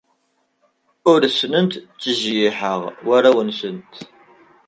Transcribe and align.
Ur 1.11 1.19
asent-ttjeyyiḥeɣ 1.27 2.81
arraw-nsent. 3.15 3.93